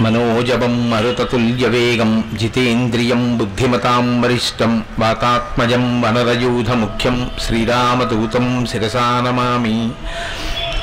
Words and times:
मनोजवं 0.00 0.90
मरुततुल्यवेगं 0.90 2.36
जितेन्द्रियं 2.36 3.38
बुद्धिमतां 3.38 4.20
वरिष्ठं, 4.20 4.82
वातात्मजं 4.98 6.00
वनरयूधमुख्यं 6.00 7.38
श्रीरामदूतं 7.38 8.66
शिरसा 8.66 9.20
नमामि। 9.20 9.92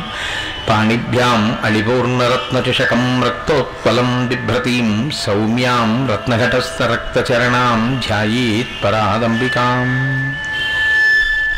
పాణిభ్యాం 0.68 1.42
అళిపూర్ణరత్నచషకం 1.66 3.02
రక్తోత్పలం 3.26 4.10
బిభ్రతీం 4.28 4.90
సౌమ్యాం 5.24 5.90
రత్నఘటస్థరక్తచరణాం 6.12 7.80
ధ్యాయేత్ 8.08 8.74
పరాదంబికాం 8.84 9.90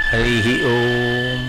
హరి 0.10 0.56
ఓం 0.72 1.44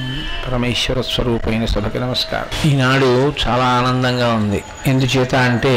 పరమేశ్వర 0.45 1.01
స్వరూపైన 1.11 1.65
సభకి 1.65 1.99
నమస్కారం 1.99 2.51
ఈనాడు 2.71 3.11
చాలా 3.43 3.65
ఆనందంగా 3.79 4.29
ఉంది। 4.35 4.61
ఎందుచేత 4.87 5.35
అంటే 5.49 5.75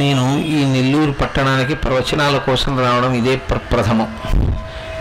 నేను 0.00 0.24
ఈ 0.52 0.60
నెల్లూరు 0.66 1.12
పట్టణానికి 1.12 1.74
ప్రవచనాల 1.74 2.36
కోసం 2.46 2.72
రావడం 2.80 3.12
ఇదే 3.14 3.36
ప్రప్రథమం 3.50 4.08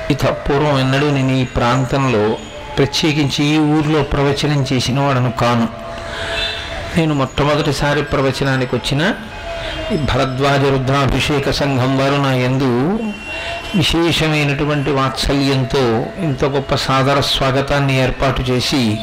ఇత 0.09 0.25
పూర్వం 0.43 0.79
ఎన్నడూ 0.79 1.07
నేను 1.09 1.33
ఈ 1.35 1.45
ప్రాంతంలో 1.55 2.25
ప్రత్యేకించి 2.77 3.45
ఈ 3.45 3.57
ఊర్లో 3.57 4.03
ప్రవచనం 4.03 4.65
చేసిన 4.73 4.99
వాడను 4.99 5.31
కాను. 5.31 5.67
నేను 6.97 7.13
మొట్టమొదటిసారి 7.13 8.01
ప్రవచనానికి 8.01 8.75
వచ్చిన 8.75 9.13
భరద్వాజ 10.01 10.63
రుద్రాభిషేక 10.65 11.51
సంఘం 11.51 11.97
వారు 11.97 12.15
నా 12.15 12.31
యందు 12.33 12.69
విశేషమైనటువంటి 13.75 14.91
వాత్సల్యంతో 14.91 16.05
ఇంత 16.19 16.45
గొప్ప 16.45 16.75
సాదర 16.75 17.19
స్వాగతాన్ని 17.19 17.99
ఏర్పాటు 17.99 18.41
చేసి 18.41 18.99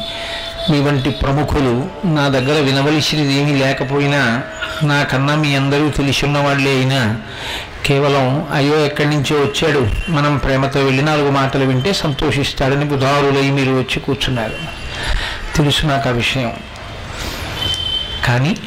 మీ 0.71 0.79
వంటి 0.79 1.09
ప్రముఖులు 1.09 1.89
నా 2.05 2.27
దగ్గర 2.27 2.59
వినవలసినది 2.59 3.33
ఏమీ 3.33 3.53
లేకపోయినా 3.53 4.41
నాకన్నా 4.83 5.35
మీ 5.35 5.55
అందరూ 5.55 5.89
తెలిసి 5.89 6.25
వాళ్ళే 6.25 6.71
అయినా 6.71 7.01
కేవలం 7.85 8.47
అయ్యో 8.53 8.85
ఎక్కడి 8.85 9.09
నుంచో 9.09 9.35
వచ్చాడు. 9.35 9.87
మనం 10.11 10.37
ప్రేమతో 10.37 10.79
వెళ్ళి 10.79 11.03
నాలుగు 11.03 11.31
మాటలు 11.31 11.65
వింటే 11.65 11.93
సంతోషిస్తాడని 11.93 12.85
బుధారులై 12.85 13.51
మీరు 13.51 13.71
వచ్చి 13.71 13.99
కూర్చున్నారు. 13.99 14.53
తెలుసు 15.55 15.85
నాకు 15.85 16.09
ఆ 16.09 16.11
విషయం. 16.11 16.53
కానీ 18.25 18.57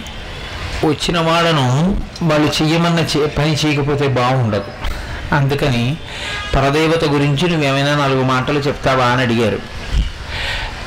వచ్చిన 0.84 1.20
వాళ్ళను 1.20 2.00
వాళ్ళు 2.22 2.62
చెయ్యమన్న 2.62 3.26
పని 3.26 3.56
చేయకపోతే 3.66 4.08
బాగుండదు. 4.08 4.64
అందుకని 5.32 5.96
పరదేవత 6.54 7.04
గురించి 7.04 7.50
నువ్వేమైనా 7.50 7.96
నాలుగు 7.96 8.22
మాటలు 8.22 8.58
చెప్తావా 8.58 9.04
అని 9.04 9.22
అడిగారు. 9.22 9.58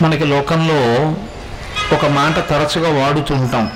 మనకి 0.01 0.25
లోకంలో 0.25 1.15
ఒక 1.95 2.05
మాట 2.05 2.49
తరచుగా 2.49 3.05
వాడుతుంటాం. 3.05 3.71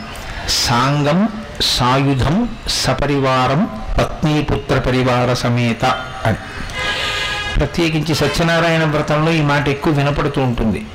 సాంగం 0.50 1.28
సాయుధం 1.62 2.50
సపరివారం 2.68 3.70
పత్నీపుత్ర 3.98 4.80
పరివార 4.80 5.34
సమేత 5.34 5.86
అని. 6.26 6.38
ప్రత్యేకించి 7.58 8.16
సత్యనారాయణ 8.16 8.84
వ్రతంలో 8.84 9.32
ఈ 9.32 9.42
మాట 9.42 9.68
ఎక్కువ 9.68 9.94
వినపడుతూ 9.94 10.42
ఉంటుంది. 10.42 10.86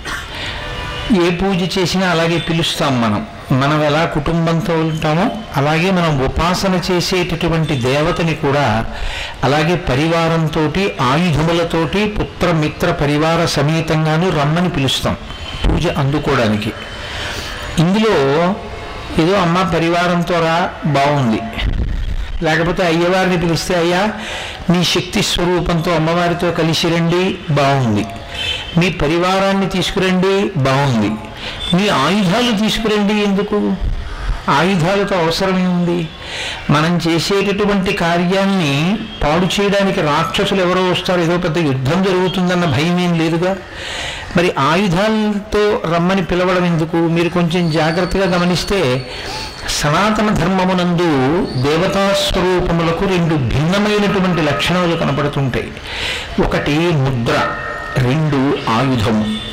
ఏ 1.26 1.30
పూజ 1.30 1.78
చేసినా 1.78 2.06
అలాగే 2.06 2.38
పిలుస్తాం 2.38 3.00
మనం. 3.00 3.26
మనం 3.52 3.84
ఎలా 3.84 4.04
కుటుంబంతో 4.04 4.74
ఉంటామో 4.74 5.30
అలాగే 5.56 5.90
మనం 5.90 6.24
ఉపాసన 6.24 6.80
చేసేటటువంటి 6.90 7.76
దేవతని 7.76 8.34
కూడా 8.34 8.86
అలాగే 9.44 9.76
పరివారంతో 9.76 10.60
ఆయుధములతోటి 11.00 12.06
పుత్రమిత్ర 12.06 12.90
పరివార 12.90 13.44
సమేతంగాను 13.44 14.28
రమ్మని 14.28 14.68
పిలుస్తాం 14.68 15.16
పూజ 15.66 15.86
అందుకోవడానికి. 15.86 16.72
ఇందులో 17.78 18.54
ఏదో 19.18 19.32
అమ్మ 19.32 19.62
పరివారంతో 19.62 20.40
రా 20.40 20.70
బాగుంది 20.86 21.40
లేకపోతే 22.44 22.86
అయ్యవారిని 22.86 23.38
పిలిస్తే 23.38 23.74
అయ్యా 23.74 24.12
మీ 24.70 24.84
శక్తి 24.84 25.22
స్వరూపంతో 25.22 25.90
అమ్మవారితో 25.90 26.50
కలిసి 26.50 26.88
రండి 26.88 27.38
బాగుంది 27.50 28.06
మీ 28.78 28.90
పరివారాన్ని 28.90 29.68
తీసుకురండి 29.68 30.50
బాగుంది 30.56 31.10
మీ 31.76 31.88
ఆయుధాలు 31.88 32.58
తీసుకురండి 32.58 33.14
ఎందుకు? 33.14 33.76
ఆయుధాలతో 34.48 35.16
అవసరమే 35.16 35.66
ఉంది. 35.66 36.08
మనం 36.70 37.00
చేసేటటువంటి 37.08 37.92
కార్యాన్ని 37.92 38.98
పాడు 39.22 39.60
చేయడానికి 39.60 40.00
రాక్షసులు 40.00 40.60
ఎవరో 40.62 40.90
వస్తారు. 40.90 41.20
ఏదో 41.20 41.36
పెద్ద 41.36 41.58
యుద్ధం 41.58 42.02
జరుగుతుందన్న 42.02 42.64
భయం 42.64 43.00
ఏం 43.00 43.18
లేదుగా? 43.18 43.56
మరి 44.36 44.52
ఆయుధాలతో 44.58 45.80
రమ్మని 45.94 46.24
పిలవడం 46.24 46.64
ఎందుకు? 46.64 46.96
మీరు 46.96 47.28
కొంచెం 47.28 47.70
జాగ్రత్తగా 47.70 48.36
గమనిస్తే 48.36 49.10
సనాతన 49.68 50.28
ధర్మమునందు 50.28 51.46
దేవతా 51.62 52.14
స్వరూపములకు 52.28 53.04
రెండు 53.04 53.34
భిన్నమైనటువంటి 53.34 54.42
లక్షణాలు 54.42 54.96
కనపడుతుంటాయి. 54.96 55.72
ఒకటి 56.42 56.78
ముద్ర 56.78 57.48
రెండు 57.96 58.58
ఆయుధము. 58.70 59.48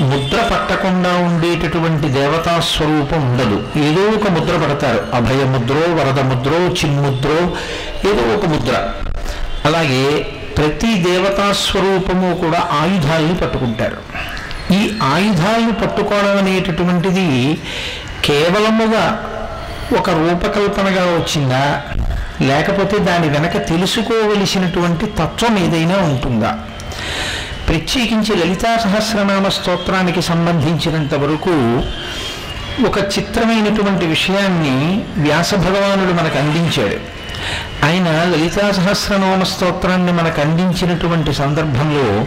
ముద్ర 0.00 0.48
పట్టకుండా 0.52 1.16
ఉండేటటువంటి 1.16 2.08
దేవతా 2.08 2.60
స్వరూపం 2.60 3.30
ఉండదు. 3.30 3.62
ఏదో 3.76 4.16
ఒక 4.16 4.28
ముద్ర 4.28 4.56
పడతారు. 4.56 5.04
అభయ 5.14 5.44
ముద్రో 5.44 5.94
వరద 5.94 6.20
ముద్రో 6.20 6.58
చిన్ముద్రో 6.58 7.56
ఏదో 8.10 8.34
ఒక 8.34 8.46
ముద్ర. 8.46 8.92
అలాగే 9.64 10.26
ప్రతి 10.56 10.94
దేవతా 10.94 11.52
స్వరూపము 11.52 12.34
కూడా 12.34 12.68
ఆయుధాలను 12.72 13.34
పట్టుకుంటారు. 13.34 13.96
ఈ 14.72 14.98
ఆయుధాలను 15.02 15.72
పట్టుకోవడం 15.72 16.38
అనేటటువంటిది 16.38 17.58
కేవలముగా 18.24 19.30
ఒక 19.98 20.10
రూపకల్పనగా 20.10 21.02
వచ్చిందా? 21.02 21.82
లేకపోతే 22.40 22.98
దాని 22.98 23.28
వెనక 23.28 23.68
తెలుసుకోవలసినటువంటి 23.68 25.06
తత్వం 25.06 25.58
ఏదైనా 25.58 25.96
ఉంటుందా? 25.96 26.58
ప్రత్యేకించి 27.68 28.36
లలితా 28.36 28.76
సహస్రనామ 28.76 29.48
స్తోత్రానికి 29.48 30.22
సంబంధించినంత 30.22 31.14
వరకు 31.14 31.54
ఒక 32.86 32.98
చిత్రమైనటువంటి 32.98 34.06
విషయాన్ని 34.06 35.02
వ్యాస 35.16 35.54
భగవానుడు 35.54 36.12
మనకు 36.12 36.38
అందించాడు. 36.38 37.23
ఆయన 37.84 38.08
లలితా 38.08 38.70
సహస్రనామ 38.70 39.42
స్తోత్రాన్ని 39.42 40.12
మనకు 40.12 40.40
అందించినటువంటి 40.40 41.32
సందర్భంలో 41.34 42.24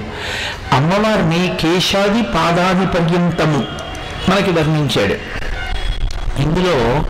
అమ్మవారిని 0.75 1.57
కేశాది 1.61 2.21
పాదాది 2.21 2.85
పర్యంతము 2.85 3.65
మనకి 4.29 4.51
వర్ణించాడు. 4.51 5.15
ఇందులో 6.41 7.03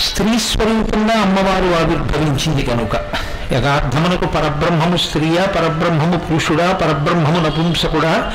స్త్రీ 0.00 0.38
స్వరూపంగా 0.38 1.14
అమ్మవారు 1.14 1.84
ఆవిర్భవించింది 1.84 2.62
కనుక. 2.62 2.96
యథార్థమునకు 3.52 4.24
పరబ్రహ్మము 4.24 4.96
స్త్రీయా 4.96 5.44
పరబ్రహ్మము 5.46 6.18
పురుషుడా 6.18 6.72
పరబ్రహ్మము 6.72 7.46
నపుంసకుడా 7.46 8.32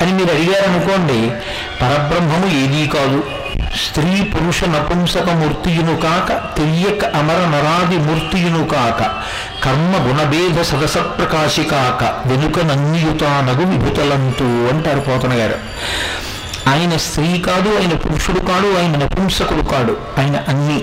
అని 0.00 0.12
మీరు 0.12 0.30
అడిగారనుకోండి 0.30 1.30
పరబ్రహ్మము 1.82 2.46
ఏదీ 2.46 2.86
కాదు. 2.86 3.24
స్త్రీ 3.62 4.22
పురుష 4.22 4.64
నపుంసక 4.64 5.30
మూర్తియును 5.30 5.96
కాక 5.96 6.58
తెయ్యక 6.58 7.04
అమర 7.04 7.34
నరాది 7.34 7.96
మూర్తియును 7.96 8.66
కాక 8.66 9.02
కర్మ 9.64 9.92
గుణభేద 10.08 10.62
సదస 10.62 10.98
ప్రకాశి 10.98 11.62
కాక 11.62 12.28
వెనుక 12.28 12.58
నన్నియుతానగు 12.58 13.64
విభుతలంతు 13.66 14.44
అంటారు 14.44 15.00
పోతన 15.00 15.32
గారు. 15.32 15.54
ఆయన 16.68 16.96
స్త్రీ 16.96 17.38
కాదు 17.38 17.68
ఆయన 17.68 17.96
పురుషుడు 17.96 18.40
కాడు 18.40 18.78
ఆయన 18.78 18.96
నపుంసకుడు 18.96 19.62
కాడు 19.62 19.96
ఆయన 20.18 20.44
అన్ని. 20.48 20.82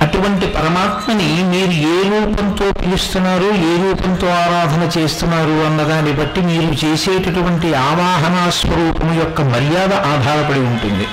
అటువంటి 0.00 0.46
పరమాత్మని 0.46 1.42
మీరు 1.42 1.70
ఏ 1.70 2.18
రూపంతో 2.18 2.72
పిలుస్తున్నారు 2.72 3.44
ఏ 3.44 3.88
రూపంతో 3.88 4.26
ఆరాధన 4.26 5.00
చేస్తున్నారు 5.00 5.66
అన్నదాన్ని 5.66 6.12
బట్టి 6.12 6.40
మీరు 6.40 6.86
చేసేటటువంటి 6.86 7.74
ఆవాహనా 7.74 8.50
స్వరూపం 8.50 9.18
యొక్క 9.18 9.40
మర్యాద 9.40 9.92
ఆధారపడి 9.92 10.60
ఉంటుంది. 10.60 11.06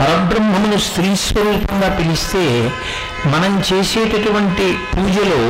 పరబ్రహ్మమును 0.00 0.78
స్త్రీ 0.78 1.16
స్వరూపంగా 1.16 1.88
పిలిస్తే 1.88 2.70
మనం 3.26 3.62
చేసేటటువంటి 3.72 4.76
పూజలో 4.92 5.40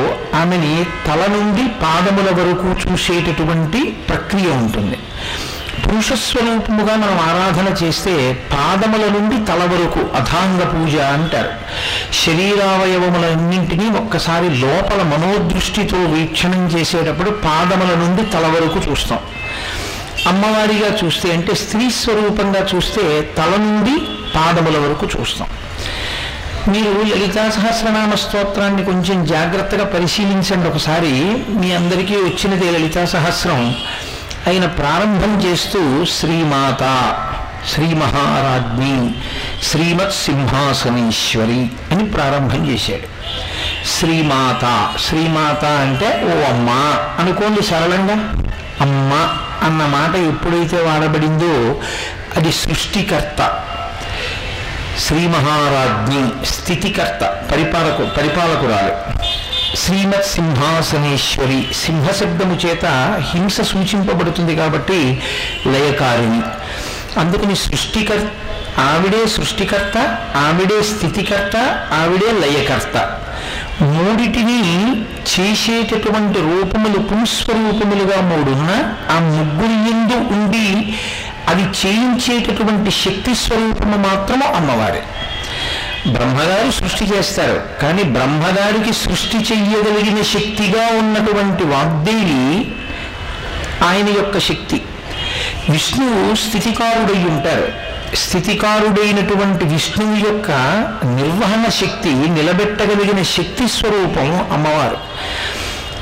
ఆమెని 0.41 0.85
తల 1.07 1.33
నుండి 1.33 1.65
పాదముల 1.83 2.29
వరకు 2.31 2.91
చూసేటటువంటి 2.91 3.81
ప్రక్రియ 3.85 4.49
ఉంటుంది. 4.51 4.99
పురుషస్వరూపముగా 5.87 6.97
మనం 6.97 7.19
ఆరాధన 7.29 7.85
చేస్తే 7.85 8.33
పాదముల 8.33 9.05
నుండి 9.19 9.37
తల 9.47 9.63
వరకు 9.73 10.01
అథాంగ 10.17 10.61
పూజ 10.63 10.97
అంటారు. 10.97 11.53
శరీరావయవములన్నింటినీ 12.27 13.91
ఒక్కసారి 13.99 14.49
లోపల 14.61 15.03
మనోదృష్టితో 15.03 15.97
వీక్షణం 15.97 16.67
చేసేటప్పుడు 16.67 17.31
పాదముల 17.31 17.95
నుండి 17.95 18.25
తల 18.31 18.47
వరకు 18.47 18.91
చూస్తాం. 18.91 19.19
అమ్మవారిగా 20.27 20.99
చూస్తే 21.05 21.33
అంటే 21.33 21.55
స్త్రీ 21.55 21.91
స్వరూపంగా 21.91 22.67
చూస్తే 22.75 23.23
తల 23.39 23.53
నుండి 23.59 23.95
పాదముల 24.35 24.79
వరకు 24.79 25.09
చూస్తాం. 25.21 25.49
మీరు 26.69 27.03
లలితా 27.03 27.51
సహస్రనామ 27.51 28.15
స్తోత్రాన్ని 28.15 28.85
కొంచెం 28.85 29.25
జాగ్రత్తగా 29.25 29.85
పరిశీలించండి 29.85 30.69
ఒకసారి. 30.69 31.43
మీ 31.49 31.73
అందరికీ 31.73 32.15
వచ్చినదే 32.15 32.71
లలితా 32.71 33.05
సహస్రం. 33.05 33.77
ఆయన 34.49 34.67
ప్రారంభం 34.67 35.41
చేస్తూ 35.41 36.05
శ్రీమాత 36.05 37.15
శ్రీ 37.75 37.87
మహారాజ్ఞి 37.87 39.11
శ్రీమత్ 39.63 40.13
సింహాసనేశ్వరి 40.13 41.71
అని 41.91 42.05
ప్రారంభం 42.05 42.71
చేశాడు. 42.71 43.07
శ్రీమాత 43.99 44.93
శ్రీమాత 45.09 45.65
అంటే 45.65 46.07
ఓ 46.07 46.53
అమ్మ 46.53 46.71
అనుకోండి 47.19 47.63
సరళంగా. 47.63 48.45
అమ్మ 48.81 49.13
అన్న 49.63 49.87
మాట 49.87 50.17
ఎప్పుడైతే 50.17 50.77
వాడబడిందో 50.77 51.81
అది 52.37 52.53
సృష్టికర్త. 52.53 53.60
శ్రీ 55.07 55.27
మహారాజ్ఞి 55.27 56.47
స్థితికర్త 56.47 57.25
పరిపాలకు 57.53 58.17
పరిపాలకురాలు. 58.17 58.95
శ్రీమత్ 59.77 60.27
సింహాసనేశ్వరి 60.27 61.67
సింహశబ్దము 61.75 62.59
చేత 62.67 62.87
హింస 63.35 63.61
సూచింపబడుతుంది 63.61 64.57
కాబట్టి 64.57 65.23
లయకారిణి. 65.67 66.43
అందుకని 67.21 67.57
సృష్టికర్ 67.57 68.25
ఆవిడే 68.81 69.29
సృష్టికర్త 69.29 70.19
ఆవిడే 70.37 70.83
స్థితికర్త 70.83 71.57
ఆవిడే 71.93 72.33
లయకర్త. 72.33 73.17
మూడిటిని 73.83 74.61
చేసేటటువంటి 75.33 76.39
రూపములు 76.39 76.99
పుంస్వరూపములుగా 76.99 78.21
మూడున్న 78.21 78.71
ఆ 79.11 79.19
ముగ్గురి 79.19 79.79
ఎందు 79.91 80.17
ఉండి 80.35 80.99
అది 81.51 81.63
చేయించేటటువంటి 81.63 82.91
శక్తి 82.91 83.35
స్వరూపము 83.35 83.97
మాత్రము 83.97 84.45
అమ్మవారే. 84.45 85.03
బ్రహ్మగారు 86.13 86.71
సృష్టి 86.71 87.17
చేస్తారు 87.17 87.63
కానీ 87.83 88.03
బ్రహ్మగారికి 88.03 88.93
సృష్టి 88.93 89.37
చెయ్యగలిగిన 89.37 90.23
శక్తిగా 90.23 90.99
ఉన్నటువంటి 90.99 91.65
వాగ్దేవి 91.65 92.73
ఆయన 93.85 94.09
యొక్క 94.09 94.39
శక్తి. 94.39 94.83
విష్ణువు 95.71 96.35
స్థితికారుడై 96.35 97.25
ఉంటారు. 97.25 97.91
స్థితికారుడైనటువంటి 98.17 99.65
విష్ణువు 99.65 100.17
యొక్క 100.17 100.51
నిర్వహణ 101.05 101.69
శక్తి 101.69 102.09
నిలబెట్టగలిగిన 102.09 103.23
శక్తి 103.23 103.69
స్వరూపం 103.69 104.53
అమ్మవారు. 104.53 104.97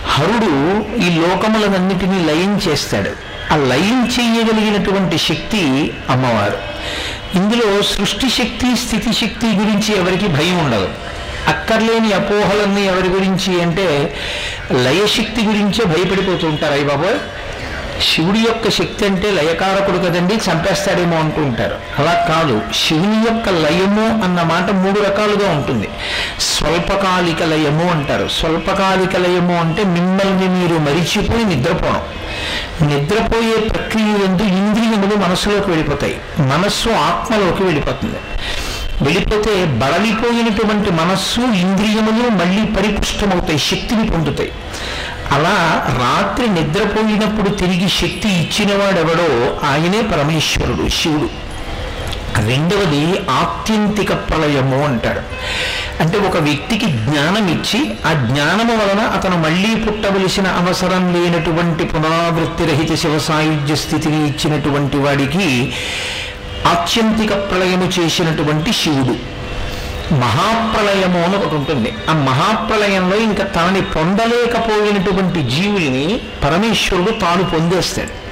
హరుడు 0.08 0.84
ఈ 0.96 1.20
లోకములనన్నిటినీ 1.20 2.24
లయం 2.24 2.60
చేస్తాడు. 2.68 3.27
ఆ 3.52 3.56
లయం 3.56 4.06
చేయగలిగినటువంటి 4.06 5.18
శక్తి 5.18 5.92
అమ్మవారు. 6.10 6.58
ఇందులో 7.34 7.82
సృష్టి 7.82 8.30
శక్తి 8.30 8.76
స్థితి 8.76 9.12
శక్తి 9.12 9.46
గురించి 9.46 9.96
ఎవరికి 9.96 10.28
భయం 10.28 10.58
ఉండదు. 10.58 10.88
అక్కర్లేని 11.48 12.12
అపోహలన్నీ 12.12 12.84
ఎవరి 12.86 13.08
గురించి 13.08 13.62
అంటే 13.62 14.14
లయశక్తి 14.72 15.42
గురించే 15.42 15.84
భయపడిపోతూ 15.84 16.48
ఉంటారు. 16.48 16.72
అయ్య 16.72 16.84
బాబోయ్! 16.84 17.18
శివుడి 18.02 18.38
యొక్క 18.38 18.70
శక్తి 18.70 19.06
అంటే 19.06 19.30
లయకారకుడు 19.30 19.98
కదండి 19.98 20.34
చంపేస్తాడేమో 20.34 21.16
అనుకుంటారు 21.16 21.76
అలా 21.98 22.12
కాదు 22.12 22.62
శివుని 22.74 23.16
యొక్క 23.16 23.48
లయము 23.48 24.24
అన్న 24.24 24.42
మాట 24.42 24.70
మూడు 24.70 25.00
రకాలుగా 25.00 25.50
ఉంటుంది. 25.50 25.88
స్వల్పకాలిక 26.40 27.42
లయము 27.42 27.90
అంటారు. 27.90 28.28
స్వల్పకాలిక 28.28 29.16
లయము 29.16 29.60
అంటే 29.60 29.84
మిమ్మల్ని 29.84 30.48
మీరు 30.48 30.78
మరిచిపోయి 30.78 31.44
నిద్రపోవడం 31.44 32.02
నిద్రపోయే 32.88 33.68
ప్రక్రియ 33.68 34.04
ఎందు 34.04 34.42
ఇంద్రియములు 34.42 35.16
మనసులోకి 35.16 35.70
వెళ్ళిపోతాయి. 35.70 36.20
మనస్సు 36.40 36.88
ఆత్మలోకి 36.88 37.62
వెళ్ళిపోతుంది. 37.62 38.16
వెళ్ళిపోతే 39.02 39.64
బడలిపోయినటువంటి 39.64 40.90
మనస్సు 40.90 41.40
ఇంద్రియములు 41.40 42.28
మళ్ళీ 42.28 42.64
పరిపుష్టమవుతాయి 42.64 43.58
శక్తిని 43.58 44.10
పొందుతాయి. 44.10 44.52
అలా 45.32 45.56
రాత్రి 45.88 46.48
నిద్రపోయినప్పుడు 46.48 47.54
తిరిగి 47.54 47.88
శక్తి 47.88 48.28
ఇచ్చినవాడెవడో 48.28 49.60
ఆయనే 49.66 50.02
పరమేశ్వరుడు 50.02 50.88
శివుడు. 50.88 51.48
రెండవది 52.46 53.18
ఆత్యంతిక 53.30 54.12
ప్రళయము 54.12 54.84
అంటాడు. 54.84 55.20
అంటే 56.02 56.18
ఒక 56.18 56.36
వ్యక్తికి 56.36 56.86
జ్ఞానం 56.86 57.48
ఇచ్చి 57.48 57.90
ఆ 58.06 58.12
జ్ఞానము 58.12 58.72
వలన 58.72 59.00
అతను 59.06 59.38
మళ్ళీ 59.42 59.74
పుట్టవలసిన 59.74 60.46
అవసరం 60.48 61.14
లేనటువంటి 61.14 61.84
పునరావృత్తి 61.84 62.64
రహిత 62.64 62.94
శివ 62.94 63.18
సాయుధ్య 63.18 63.74
స్థితిని 63.74 64.26
ఇచ్చినటువంటి 64.28 64.96
వాడికి 64.96 65.72
ఆత్యంతిక 66.66 67.30
ప్రళయము 67.30 68.00
చేసినటువంటి 68.00 68.72
శివుడు. 68.72 69.37
మహాప్రలయము 70.14 71.24
అని 71.24 71.36
ఒకటి 71.36 71.54
ఉంటుంది. 71.54 71.94
ఆ 72.10 72.12
మహాప్రలయంలో 72.12 73.16
ఇంకా 73.16 73.44
తనని 73.44 73.82
పొందలేకపోయినటువంటి 73.82 75.42
జీవుల్ని 75.42 76.20
పరమేశ్వరుడు 76.44 77.10
తాను 77.10 77.44
పొందేస్తాడు. 77.44 78.28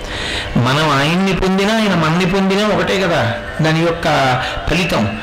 మనం 0.58 0.90
ఆయన్ని 0.90 1.32
పొందినా 1.32 1.74
ఆయన 1.74 1.94
మన్ని 1.94 2.26
పొందినా 2.26 2.76
ఒకటే 2.76 3.00
కదా 3.00 3.34
దాని 3.60 3.80
యొక్క 3.80 4.04
ఫలితం. 4.70 5.18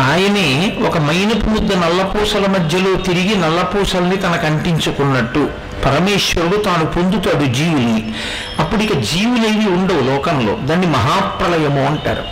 ఆయనే 0.00 0.76
ఒక 0.86 0.98
మైనపు 0.98 1.46
ముద్ద 1.46 1.72
నల్లపూసల 1.72 2.46
మధ్యలో 2.46 2.94
తిరిగి 2.94 3.34
నల్లపూసల్ని 3.34 4.16
తనకు 4.16 4.46
అంటించుకున్నట్టు. 4.46 5.50
పరమేశ్వరుడు 5.84 6.56
తాను 6.56 6.86
పొందుతాడు 6.86 7.44
జీవుల్ని 7.44 8.14
అప్పుడు 8.58 8.82
ఇక 8.82 8.92
జీవులేవి 8.92 9.70
ఉండవు 9.70 10.00
లోకంలో. 10.00 10.54
దాన్ని 10.54 10.86
మహాప్రలయము 10.86 11.86
అంటారు. 11.86 12.24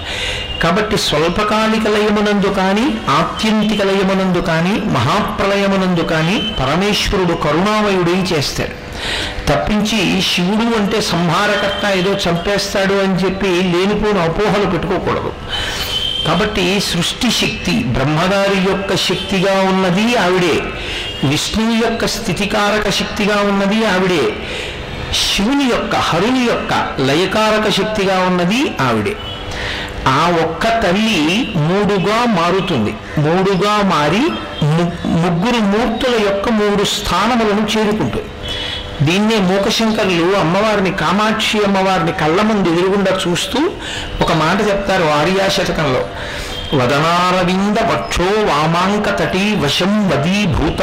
కాబట్టి 0.62 0.96
స్వల్పకాలిక 0.96 1.88
లయమునందు 1.88 2.46
కానీ 2.46 2.98
ఆత్యంతిక 3.10 3.82
లయమునందు 3.82 4.38
కానీ 4.38 4.80
మహాప్రలయమునందు 4.84 6.00
కానీ 6.00 6.54
పరమేశ్వరుడు 6.60 7.34
కరుణామయుడై 7.34 8.36
చేస్తాడు. 8.36 8.82
తప్పించి 9.48 10.22
శివుడు 10.22 10.76
అంటే 10.78 11.00
సంహారకర్త 11.00 11.96
ఏదో 11.96 12.30
చంపేస్తాడు 12.30 12.94
అని 12.94 13.14
చెప్పి 13.14 13.46
లేనిపోని 13.46 14.22
అపోహలు 14.22 14.70
పెట్టుకోకూడదు. 14.70 15.32
కాబట్టి 16.26 16.80
సృష్టి 16.80 17.30
శక్తి 17.30 17.72
బ్రహ్మగారి 17.72 18.72
యొక్క 18.72 18.96
శక్తిగా 18.96 19.62
ఉన్నది 19.62 20.16
ఆవిడే. 20.16 20.62
విష్ణువు 21.24 21.84
యొక్క 21.84 22.06
స్థితికారక 22.06 22.90
శక్తిగా 22.90 23.36
ఉన్నది 23.36 23.86
ఆవిడే. 23.86 24.24
శివుని 25.12 25.64
యొక్క 25.64 25.96
హరుని 25.96 26.40
యొక్క 26.40 26.96
లయకారక 27.00 27.70
శక్తిగా 27.70 28.18
ఉన్నది 28.18 28.72
ఆవిడే. 28.80 29.16
ఆ 30.08 30.38
ఒక్క 30.42 30.68
తల్లి 30.68 31.52
మూడుగా 31.56 32.24
మారుతుంది. 32.24 32.94
మూడుగా 33.18 33.74
మారి 33.82 34.22
ముగ్గురు 35.24 35.60
మూర్తుల 35.60 36.14
యొక్క 36.28 36.48
మూడు 36.48 36.84
స్థానములను 36.84 37.78
చేరుకుంటుంది. 37.78 38.24
దీన్నే 39.02 39.38
మూకశంకరులు 39.38 40.36
అమ్మవారిని 40.36 40.90
కామాక్షి 40.90 41.58
అమ్మవారిని 41.58 42.12
కళ్ళ 42.12 42.42
ముందు 42.42 42.68
ఎదురుగుండా 42.68 43.18
చూస్తూ 43.28 43.70
ఒక 44.20 44.32
మాట 44.32 44.68
చెప్తారు 44.68 45.04
ఆర్యాశతకంలో 45.04 46.04
వదనారవింద 46.78 47.78
వక్షో 47.78 48.28
వామాంకతటీ 48.48 49.42
వశం 49.62 49.92
వదీభూత 50.08 50.82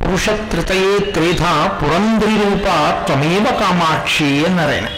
పురుష 0.00 0.26
త్రితయే 0.50 0.92
త్రేధ 1.14 1.44
పురంధ్రి 1.78 2.34
రూప 2.42 2.66
త్వమేవ 3.06 3.46
కామాక్షి 3.60 4.28
అన్నారాయన 4.48 4.88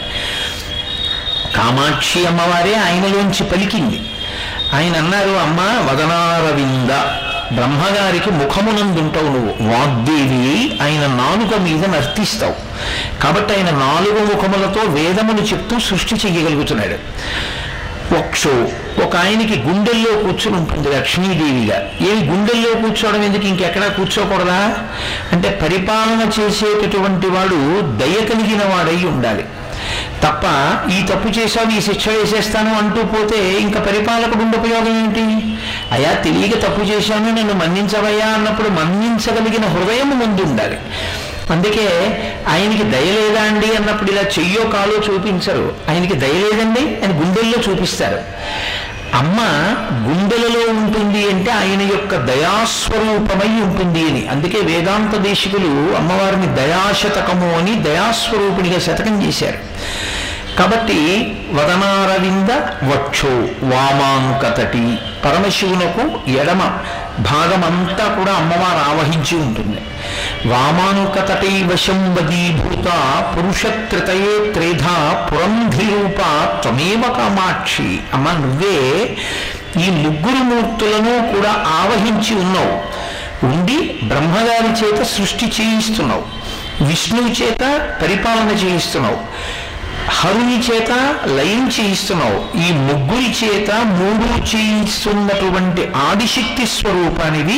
కామాక్షి 1.57 2.21
అమ్మవారే 2.25 2.73
ఆయనలోంచి 2.85 3.43
పలికింది। 3.51 3.99
ఆయన 4.75 4.95
అన్నారు 4.97 5.33
అమ్మ 5.45 5.59
వదనారవింద 5.89 6.91
బ్రహ్మగారికి 7.55 8.31
ముఖమునందుంటావు 8.31 9.29
నువ్వు 9.35 9.51
వాగ్దేవి 9.71 10.45
ఆయన 10.83 11.03
నాలుక 11.21 11.59
మీద 11.59 11.83
నర్తిస్తావు. 11.95 12.55
కాబట్టి 13.23 13.51
ఆయన 13.55 13.71
నాలుగు 13.85 14.21
ముఖములతో 14.31 14.81
వేదమును 14.95 15.43
చెప్తూ 15.51 15.75
సృష్టి 15.89 16.15
చెయ్యగలుగుతున్నాడు. 16.15 16.97
వక్షో 18.17 18.67
ఒక 19.03 19.15
ఆయనకి 19.15 19.55
గుండెల్లో 19.59 20.11
కూర్చుని 20.23 20.57
ఉంటుంది 20.57 20.89
లక్ష్మీదేవిగా. 20.95 21.77
ఏమి 22.01 22.29
గుండెల్లో 22.29 22.73
కూర్చోవడం 22.73 23.23
ఎందుకు? 23.23 23.45
ఇంకెక్కడా 23.45 23.87
కూర్చోకూడదా? 23.87 24.75
అంటే 25.31 25.59
పరిపాలన 25.61 26.29
చేసేటటువంటి 26.39 27.27
వాడు 27.27 27.81
దయ 27.97 28.25
కలిగిన 28.25 28.63
వాడై 28.75 29.07
ఉండాలి. 29.07 29.45
తప్ప 30.23 30.43
ఈ 30.89 31.07
తప్పు 31.07 31.27
చేశావు 31.39 31.77
ఈ 31.77 31.81
శిక్ష 31.81 32.09
వేసేస్తాను 32.09 32.77
అంటూ 32.77 33.03
పోతే 33.03 33.37
ఇంకా 33.59 33.79
పరిపాలకుడు 33.79 34.43
ఉండే 34.43 34.57
ఉపయోగం 34.57 35.03
ఏంటి? 35.03 35.23
అయా 35.91 36.13
తెలియక 36.13 36.61
తప్పు 36.63 36.81
చేశాను 36.81 37.29
నన్ను 37.29 37.53
మన్నించవయ్యా 37.53 38.27
అన్నప్పుడు 38.27 38.69
మన్నించగలిగిన 38.69 39.65
హృదయం 39.65 40.09
ముందు 40.19 40.41
ఉండాలి 40.41 40.77
అందుకే 41.49 41.87
ఆయనకి 42.47 42.83
దయ 42.83 43.11
లేదా 43.11 43.41
అండి 43.41 43.75
అన్నప్పుడు 43.75 44.11
ఇలా 44.11 44.21
చెయ్యో 44.21 44.69
కాలో 44.69 45.13
చూపించరు. 45.13 45.75
ఆయనకి 45.89 46.13
దయ 46.13 46.33
లేదండి 46.33 46.79
ఆయన 46.79 47.19
గుండెల్లో 47.19 47.71
చూపిస్తారు. 47.71 48.19
అమ్మ 49.13 49.37
గుండెలలో 50.07 50.71
ఉంటుంది 50.71 51.31
అంటే 51.31 51.51
ఆయన 51.51 51.81
యొక్క 51.81 52.15
దయాస్వరూపమై 52.15 53.61
ఉంటుంది 53.61 54.09
అని. 54.09 54.27
అందుకే 54.27 54.59
వేదాంత 54.59 55.15
దేశికులు 55.15 55.95
అమ్మవారిని 55.95 56.55
దయాశతకము 56.55 57.57
అని 57.57 57.83
దయాస్వరూపిణిగా 57.83 58.79
శతకం 58.79 59.27
చేశారు. 59.27 59.57
కాబట్టి 60.59 61.37
వదనారవింద 61.51 62.49
వక్షో 62.93 63.47
వామాంకతటి 63.63 64.97
పరమశివునకు 65.25 66.29
ఎడమ 66.29 66.59
భాగమంతా 67.19 68.15
కూడా 68.15 68.33
అమ్మవారు 68.33 68.89
ఆవహించి 68.89 69.37
ఉంటుంది. 69.37 69.77
వామానుకతటైవ 70.45 71.75
శంబదీభూత 71.75 72.87
పురుషత్రితయే 73.37 74.51
త్రేధా 74.51 75.27
పురంధిరూప 75.31 76.17
త్వమేవ 76.61 77.01
కామాక్షి. 77.17 77.99
అమ్మ 78.13 78.31
నువ్వే 78.31 79.17
ఈ 79.83 79.89
ముగ్గురు 79.89 80.43
మూర్తులను 80.43 81.33
కూడా 81.33 81.51
ఆవహించి 81.51 82.35
ఉన్నావు. 82.35 83.03
ఉండి 83.45 83.99
బ్రహ్మగారి 84.03 84.85
చేత 84.85 85.03
సృష్టి 85.05 85.45
చేయిస్తున్నావు. 85.45 86.43
విష్ణువు 86.83 87.43
చేత 87.43 87.61
పరిపాలన 88.01 88.49
చేయిస్తున్నావు. 88.49 89.19
హరుని 90.09 90.57
చేత 90.57 90.91
లయం 91.27 91.69
చేయిస్తున్నావు. 91.69 92.57
ఈ 92.57 92.71
ముగ్గురి 92.71 93.29
చేత 93.39 93.71
మూడు 93.71 94.55
చేయిస్తున్నటువంటి 94.55 95.91
ఆదిశక్తి 96.09 96.65
స్వరూపానివి 96.67 97.57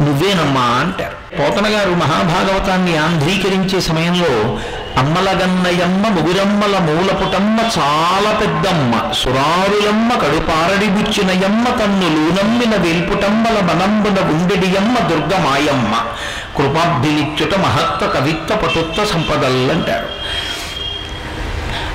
నువ్వేనమ్మా 0.00 0.60
అంటారు. 0.60 1.16
పోతన 1.38 1.66
గారు 1.68 1.90
మహాభాగవతాన్ని 1.90 2.96
ఆంధ్రీకరించే 2.96 3.80
సమయంలో 3.80 4.58
అమ్మలగన్నయమ్మ 4.96 6.08
ముగురమ్మల 6.08 6.78
మూలపుటమ్మ 6.78 7.58
చాలా 7.78 8.30
పెద్దమ్మ 8.40 9.12
సురారులమ్మ 9.12 10.14
కడుపారడిబుచ్చినయమ్మ 10.14 11.64
తన్నులూనమ్మిన 11.80 12.76
వేల్పుటమ్మల 12.76 13.60
మనంబున 13.60 14.18
గుండెడియమ్మ 14.30 14.98
దుర్గమాయమ్మ 14.98 15.92
కృపాభిలిచ్యుట 16.56 17.54
మహత్వ 17.54 18.06
కవిత్వ 18.06 18.56
పటుత్వ 18.56 19.04
సంపదల్లంటారు 19.04 20.19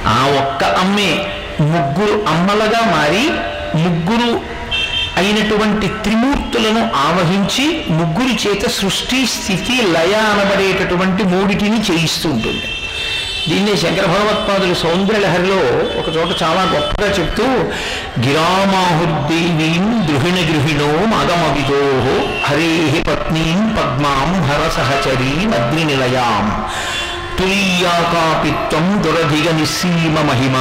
ఆ 0.07 0.19
ఒక్క 0.41 0.63
అమ్మే 0.63 1.11
ముగ్గురు 1.61 2.25
అమ్మలుగా 2.27 2.81
మారి 2.91 3.25
ముగ్గురు 3.79 4.31
అయినటువంటి 5.17 5.87
త్రిమూర్తులను 5.87 6.81
ఆవహించి 6.95 7.65
ముగ్గురి 7.89 8.33
చేత 8.43 8.69
సృష్టి 8.69 9.25
స్థితి 9.25 9.75
లయ 9.81 10.13
అనబడేటటువంటి 10.13 11.23
మూడిటిని 11.23 11.79
చేయిస్తూ 11.91 12.29
ఉంటుంది. 12.29 12.67
దీన్ని 13.49 13.77
శంకర 13.77 14.05
భగవత్పాదులు 14.05 14.73
సౌందర్యలహరిలో 14.73 15.57
ఒక 15.99 16.07
చోట 16.15 16.43
చాలా 16.43 16.61
గొప్పగా 16.73 17.09
చెప్తూ 17.19 17.43
గిరామాహుర్దేవీం 18.25 19.85
గృహిణ 20.09 20.37
గృహిణో 20.49 20.89
మగమవిదో 21.13 21.83
హరే 22.45 23.03
పత్నీం 23.07 23.59
పద్మాం 23.77 24.29
హరసహచరీం 24.49 25.51
అగ్నినిలయాం. 25.61 26.47
తులీయాకాపిత్వం 27.39 29.03
దురధిగ 29.03 29.51
నిస్సీమ 29.51 30.15
మహిమ 30.27 30.53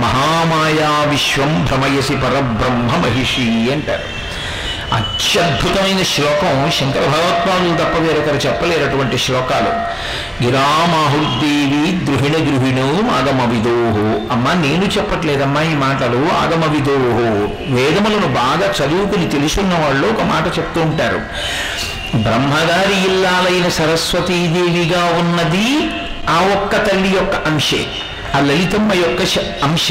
మహామాయా 0.00 1.10
విశ్వం 1.10 1.64
భ్రమయసి 1.64 2.12
పరబ్రహ్మ 2.12 3.06
మహిషి 3.06 3.72
అంటారు. 3.72 4.22
అత్యద్భుతమైన 4.92 6.02
శ్లోకం 6.02 6.70
శంకర 6.70 7.00
భగవత్పాదులు 7.00 7.76
తప్ప 7.76 7.98
వేరొకరు 7.98 8.48
చెప్పలేనటువంటి 8.48 9.18
శ్లోకాలు. 9.18 9.68
గిరామాహుర్దేవి 10.44 12.12
గృహిణ 12.12 12.32
గృహిణో 12.32 12.86
ఆగమవిదోహో. 12.88 14.34
అమ్మ 14.34 14.52
నేను 14.52 14.84
చెప్పట్లేదమ్మా 14.84 15.62
ఈ 15.62 15.74
మాటలు 15.74 16.28
ఆగమవిదోహో. 16.42 17.48
వేదములను 17.74 18.26
బాగా 18.26 18.86
చదువుకుని 18.86 19.28
తెలుసున్న 19.28 19.74
వాళ్ళు 19.74 20.08
ఒక 20.08 20.22
మాట 20.22 20.58
చెప్తూ 20.58 20.80
ఉంటారు. 20.80 21.20
బ్రహ్మగారి 22.16 23.04
ఇల్లాలైన 23.04 23.68
సరస్వతీదేవిగా 23.68 25.04
ఉన్నది 25.04 25.90
ఆ 26.30 26.40
ఒక్క 26.40 26.86
తల్లి 26.86 27.16
యొక్క 27.16 27.36
అంశే 27.36 27.86
ఆ 28.34 28.40
లలితమ్మ 28.40 28.92
యొక్క 28.92 29.20
అంశ. 29.62 29.88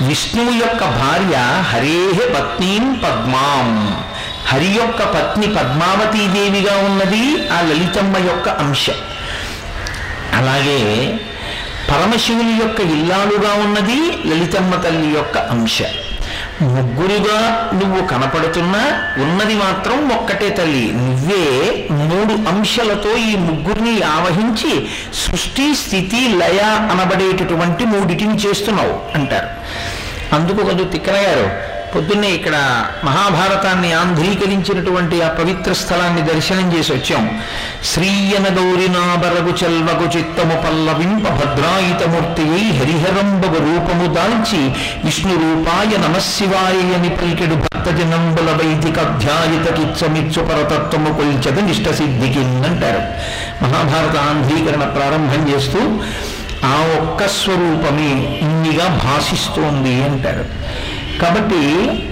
విష్ణువు 0.00 0.50
యొక్క 0.50 0.84
భార్య 0.84 1.36
హరేహ 1.62 2.32
పత్నీం 2.34 2.92
పద్మాం. 2.92 4.00
హరి 4.46 4.66
యొక్క 4.66 5.04
పత్ని 5.04 5.46
పద్మావతీదేవిగా 5.46 6.76
ఉన్నది 6.76 7.48
ఆ 7.48 7.60
లలితమ్మ 7.60 8.16
యొక్క 8.16 8.48
అంశ. 8.48 8.90
అలాగే 10.34 11.18
పరమశివుని 11.90 12.52
యొక్క 12.52 12.80
ఇల్లాలుగా 12.80 13.54
ఉన్నది 13.54 14.18
లలితమ్మ 14.26 14.74
తల్లి 14.74 15.14
యొక్క 15.16 15.38
అంశ. 15.38 15.78
ముగ్గురుగా 16.62 17.70
నువ్వు 17.74 18.06
కనపడుతున్నా 18.06 18.82
ఉన్నది 19.22 19.54
మాత్రం 19.54 20.08
ఒక్కటే 20.08 20.50
తల్లి. 20.50 20.92
నువ్వే 20.92 21.86
మూడు 21.90 22.48
అంశాలతో 22.48 23.16
ఈ 23.16 23.36
ముగ్గురిని 23.36 24.02
ఆవహించి 24.02 24.88
సృష్టి 25.14 25.74
స్థితి 25.74 26.28
లయ 26.36 26.60
అనబడేటటువంటి 26.62 27.84
మూడిటిని 27.84 28.34
చేస్తున్నావు 28.34 29.18
అంటారు. 29.18 29.48
అందుకు 30.34 30.62
కొంచెం 30.62 30.86
తిక్కనగారు 30.88 31.69
పొద్దున్నే 31.94 32.28
ఇక్కడ 32.28 32.56
మహాభారతాన్ని 33.04 33.92
ఆంధ్రీకరించినటువంటి 33.92 35.22
ఆ 35.22 35.28
పవిత్ర 35.28 35.72
స్థలాన్ని 35.72 36.22
దర్శనం 36.22 36.72
చేసి 36.72 36.92
వచ్చాం. 36.92 37.24
శ్రీయన 37.84 38.46
గౌరినాబరగు 38.58 39.52
చెల్వగు 39.62 40.18
చిత్తము 40.18 40.56
పల్లవింప 40.62 41.28
భద్రాయితమూర్తి 41.28 42.46
హరిహరంబగు 42.78 43.58
రూపము 43.58 44.14
దాల్చి 44.14 44.62
విష్ణు 45.04 45.34
రూపాయ 45.34 45.96
నమశివాయ 45.96 46.94
అని 46.94 47.08
పలికెడు 47.08 47.54
భక్తజనంబుల 47.54 48.50
వైదిక 48.50 48.98
అధ్యాయిత 48.98 49.66
కిచ్చమిచ్చు 49.74 50.42
పరతత్వము 50.42 51.12
కొల్చద 51.12 51.58
నిష్ట 51.58 51.88
సిద్ధికి 51.90 52.38
అంటారు 52.38 53.02
మహాభారత 53.64 54.16
ఆంధ్రీకరణ 54.30 54.84
ప్రారంభం 54.84 55.54
చేస్తూ 55.54 55.80
ఆ 56.68 56.76
ఒక్క 57.00 57.26
స్వరూపమే 57.26 58.38
ఇన్నిగా 58.42 58.86
భాషిస్తోంది 59.04 60.04
అంటారు. 60.04 60.44
కాబట్టి 61.22 61.62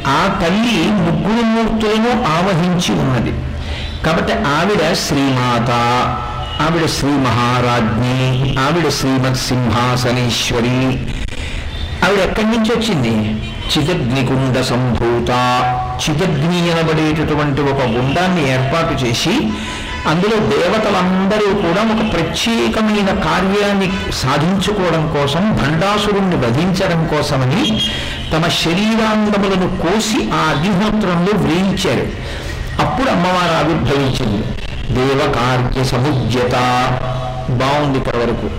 ఆ 0.06 0.38
తల్లి 0.42 0.90
ముగ్గురు 0.90 1.44
మూర్తులను 1.44 2.10
ఆవహించి 2.10 2.92
ఉన్నది. 3.00 3.32
కాబట్టి 4.06 4.32
ఆవిడ 4.32 4.92
శ్రీమాత 4.92 5.70
ఆవిడ 6.62 6.86
శ్రీ 6.86 7.10
మహారాజ్ఞి 7.10 8.56
ఆవిడ 8.58 8.88
శ్రీమత్ 8.88 9.36
సింహాసనేశ్వరి. 9.36 10.98
ఆవిడ 12.06 12.18
ఎక్కడి 12.18 12.46
నుంచి 12.46 12.70
వచ్చింది? 12.76 13.42
చిదగ్నికుండ 13.72 14.60
సంభూత. 14.60 15.30
చిదగ్ని 16.02 16.70
అనబడేటటువంటి 16.70 17.60
ఒక 17.60 17.82
గుండాన్ని 17.82 18.42
ఏర్పాటు 18.52 19.04
చేసి 19.04 19.34
అందులో 20.06 20.36
దేవతలందరూ 20.36 21.46
కూడా 21.54 21.82
ఒక 21.94 22.12
ప్రత్యేకమైన 22.12 23.06
కార్యాన్ని 23.06 23.92
సాధించుకోవడం 24.12 25.08
కోసం 25.08 25.56
భండాసురుణ్ణి 25.62 26.36
వధించడం 26.36 27.06
కోసమని 27.06 27.62
తమ 28.32 28.48
శరీరాంగములను 28.48 29.68
కోసి 29.82 30.28
ఆ 30.34 30.36
అగ్నిహోత్రంలో 30.36 31.32
వేయించారు 31.36 32.06
అప్పుడు 32.82 33.08
అమ్మవారు 33.10 33.52
ఆవిర్భవించింది. 33.52 34.44
దేవకార్య 34.94 35.84
సముజ్యత 35.84 36.54
బాగుంది 37.50 37.98
ఇప్పటి 37.98 38.18
వరకు. 38.18 38.50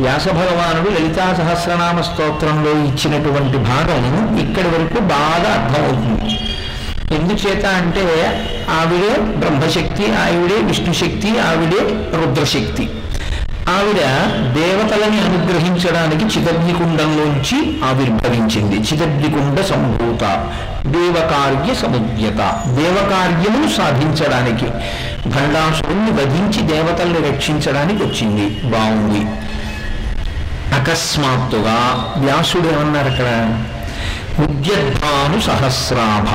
వ్యాస 0.00 0.28
భగవానుడు 0.28 0.90
లలితా 0.90 1.34
సహస్రనామ 1.34 2.00
స్తోత్రంలో 2.00 2.70
ఇచ్చినటువంటి 2.70 3.56
భాగం 3.56 4.38
ఇక్కడి 4.38 4.68
వరకు 4.68 5.00
బాగా 5.00 5.50
అర్థమవుతుంది. 5.58 6.38
ఎందుచేత 7.14 7.66
అంటే 7.66 8.04
ఆవిడే 8.70 9.12
బ్రహ్మశక్తి 9.36 10.04
ఆవిడే 10.12 10.54
విష్ణుశక్తి 10.62 11.38
ఆవిడే 11.38 11.80
రుద్రశక్తి. 12.20 12.90
ఆవిడ 13.76 14.00
దేవతలని 14.54 15.20
అనుగ్రహించడానికి 15.20 16.24
చిదగ్నికుండంలోంచి 16.24 17.58
ఆవిర్భవించింది. 17.84 18.76
చిదగ్నికుండ 18.76 19.60
సంభూత 19.60 20.22
దేవకార్య 20.86 21.74
సముద్యత. 21.74 22.40
దేవకార్యమును 22.66 23.76
సాధించడానికి 23.76 24.66
భండాసురుణ్ణి 25.28 26.10
వధించి 26.10 26.62
దేవతల్ని 26.62 27.30
రక్షించడానికి 27.30 28.02
వచ్చింది. 28.04 28.46
బాగుంది 28.64 29.22
అకస్మాత్తుగా 30.80 31.78
వ్యాసుడు 32.16 32.68
ఏమన్నారు 32.68 33.08
అక్కడ 33.08 33.28
ఉద్యద్భాను 34.44 35.40
సహస్రాభ 35.40 36.28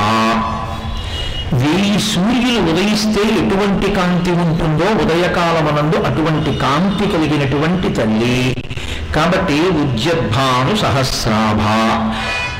వెయ్యి 1.53 1.99
సూర్యులు 1.99 2.71
ఉదయిస్తే 2.71 3.21
ఎటువంటి 3.21 3.91
కాంతి 3.91 4.31
ఉంటుందో 4.31 4.85
ఉదయకాలమనందు 5.03 5.95
అటువంటి 5.95 6.59
కాంతి 6.59 7.11
కలిగినటువంటి 7.11 7.89
తల్లి. 7.89 8.55
కాబట్టి 9.15 9.53
ఉద్యద్భాను 9.53 10.75
సహస్రాభ. 10.75 11.61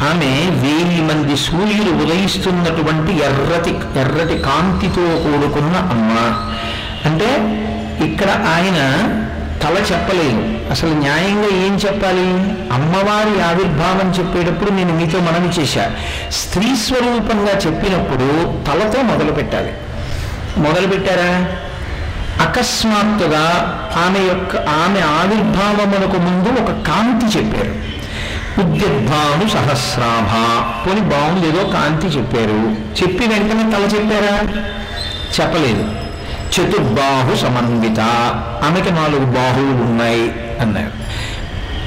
ఆమె 0.04 0.50
వెయ్యి 0.50 1.02
మంది 1.02 1.38
సూర్యులు 1.38 2.04
ఉదయిస్తున్నటువంటి 2.04 3.12
ఎర్రటి 3.12 4.00
ఎర్రటి 4.00 4.38
కాంతితో 4.42 5.02
కూడుకున్న 5.02 5.76
అమ్మ. 5.76 6.18
అంటే 7.06 7.30
ఇక్కడ 8.06 8.30
ఆయన 8.30 8.80
తల 9.64 9.78
చెప్పలేదు 9.78 10.72
అసలు 10.72 10.90
న్యాయంగా 10.90 11.66
ఏం 11.66 11.80
చెప్పాలి? 11.86 12.28
అమ్మవారి 12.74 13.44
ఆవిర్భావం 13.44 14.12
చెప్పేటప్పుడు 14.12 14.72
నేను 14.72 14.96
మీతో 14.96 15.20
మనవి 15.20 15.62
చేశా. 15.62 15.92
స్త్రీ 16.32 16.76
స్వరూపంగా 16.76 17.52
చెప్పినప్పుడు 17.52 18.54
తలతో 18.68 19.02
మొదలు 19.02 19.32
పెట్టాలి 19.32 19.74
మొదలు 20.58 20.88
పెట్టారా 20.88 21.56
అకస్మాత్తుగా 22.46 23.44
ఆమె 24.06 24.20
యొక్క 24.20 24.56
ఆమె 24.56 25.00
ఆవిర్భావమునకు 25.00 26.18
ముందు 26.18 26.62
ఒక 26.62 26.88
కాంతి 26.88 27.38
చెప్పారు. 27.38 27.94
ఉద్యద్భాను 28.62 29.50
సహస్రాభ. 29.50 30.32
పోని 30.88 31.02
బాగుంది 31.02 31.48
ఏదో 31.48 31.64
కాంతి 31.68 32.08
చెప్పారు. 32.08 32.76
చెప్పి 33.04 33.28
వెంటనే 33.28 33.72
తల 33.72 33.98
చెప్పారా? 33.98 34.62
చెప్పలేదు. 35.42 36.03
చతుర్బాహు 36.54 37.36
సమన్విత. 37.36 38.00
ఆమెకి 38.66 38.92
నాలుగు 38.92 39.26
బాహువులు 39.26 39.84
ఉన్నాయి 39.84 40.36
అన్నారు. 40.62 40.92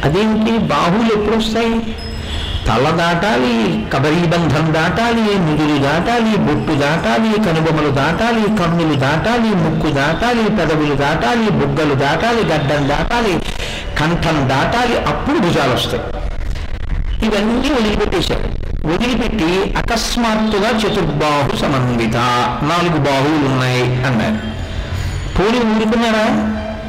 అదేంటి? 0.07 0.59
బాహువులు 0.59 1.13
ఎప్పుడు 1.13 1.37
వస్తాయి 1.37 1.97
తల 2.67 2.91
దాటాలి 2.91 3.87
కబరీబంధం 3.93 4.75
దాటాలి 4.75 5.23
ముదులు 5.23 5.79
దాటాలి 5.83 6.37
బొట్టు 6.37 6.73
దాటాలి 6.81 7.45
కనుబొమలు 7.45 7.91
దాటాలి 7.91 8.43
కన్నులు 8.43 8.95
దాటాలి 8.95 9.51
ముక్కు 9.55 9.91
దాటాలి 9.91 10.43
పెదవులు 10.43 10.95
దాటాలి 10.95 11.51
బుగ్గలు 11.51 11.95
దాటాలి 11.95 12.43
గడ్డం 12.45 12.89
దాటాలి 12.89 13.41
కంఠం 13.99 14.49
దాటాలి 14.49 14.99
అప్పుడు 14.99 15.39
భుజాలు 15.39 15.73
వస్తాయి 15.73 16.03
ఇవన్నీ 17.27 17.71
వదిలిపెట్టేశారు. 17.71 18.67
వదిలిపెట్టి 18.87 19.75
అకస్మాత్తుగా 19.77 20.71
చతుర్బాహు 20.79 21.57
సమన్విత. 21.57 22.17
నాలుగు 22.63 22.99
బాహువులు 22.99 23.47
ఉన్నాయి 23.53 23.83
అన్నారు. 23.83 24.56
పోలి 25.37 25.59
ఊరుకున్నాడా 25.73 26.27